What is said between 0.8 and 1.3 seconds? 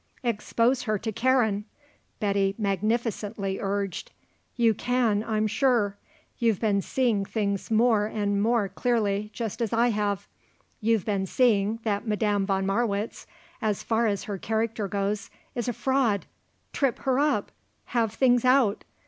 her to